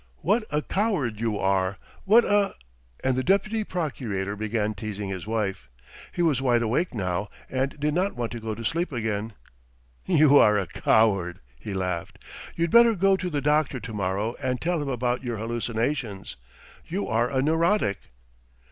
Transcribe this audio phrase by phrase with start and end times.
[0.23, 1.77] What a coward you are!
[2.05, 2.55] What a...."
[3.03, 5.69] And the deputy procurator began teasing his wife.
[6.11, 9.33] He was wide awake now and did not want to go to sleep again.
[10.07, 12.17] "You are a coward!" he laughed.
[12.55, 16.35] "You'd better go to the doctor to morrow and tell him about your hallucinations.
[16.87, 17.99] You are a neurotic!"